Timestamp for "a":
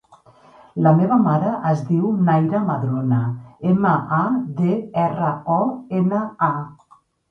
4.25-4.25, 6.53-7.03